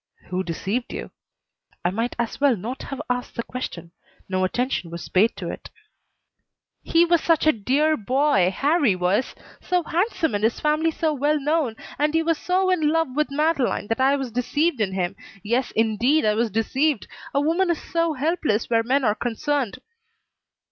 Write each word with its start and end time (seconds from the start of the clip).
"Who 0.31 0.43
deceived 0.43 0.91
you?" 0.93 1.11
I 1.85 1.91
might 1.91 2.15
as 2.17 2.41
well 2.41 2.55
not 2.57 2.81
have 2.81 3.03
asked 3.07 3.35
the 3.35 3.43
question. 3.43 3.91
No 4.27 4.43
attention 4.43 4.89
was 4.89 5.07
paid 5.09 5.35
to 5.35 5.51
it. 5.51 5.69
"He 6.81 7.05
was 7.05 7.21
such 7.21 7.45
a 7.45 7.51
dear 7.51 7.95
boy, 7.95 8.49
Harrie 8.49 8.95
was. 8.95 9.35
So 9.61 9.83
handsome 9.83 10.33
and 10.33 10.43
his 10.43 10.59
family 10.59 10.89
so 10.89 11.13
well 11.13 11.39
known, 11.39 11.75
and 11.99 12.15
he 12.15 12.23
was 12.23 12.39
so 12.39 12.71
in 12.71 12.89
love 12.89 13.15
with 13.15 13.29
Madeleine 13.29 13.85
that 13.89 14.01
I 14.01 14.15
was 14.15 14.31
deceived 14.31 14.81
in 14.81 14.93
him. 14.93 15.15
Yes 15.43 15.69
indeed, 15.75 16.25
I 16.25 16.33
was 16.33 16.49
deceived. 16.49 17.07
A 17.35 17.39
woman 17.39 17.69
is 17.69 17.79
so 17.79 18.13
helpless 18.15 18.71
where 18.71 18.81
men 18.81 19.03
are 19.03 19.13
concerned." 19.13 19.77